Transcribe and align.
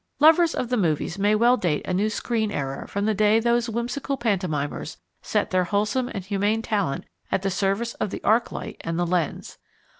Lovers 0.19 0.55
of 0.55 0.69
the 0.69 0.77
movies 0.77 1.19
may 1.19 1.35
well 1.35 1.57
date 1.57 1.85
a 1.85 1.93
new 1.93 2.09
screen 2.09 2.49
era 2.49 2.87
from 2.87 3.05
the 3.05 3.13
day 3.13 3.39
those 3.39 3.69
whimsical 3.69 4.17
pantomimers 4.17 4.97
set 5.21 5.51
their 5.51 5.65
wholesome 5.65 6.07
and 6.09 6.25
humane 6.25 6.63
talent 6.63 7.03
at 7.31 7.43
the 7.43 7.51
service 7.51 7.93
of 7.93 8.09
the 8.09 8.23
arc 8.23 8.51
light 8.51 8.77
and 8.81 8.97
the 8.97 9.05
lens. 9.05 9.59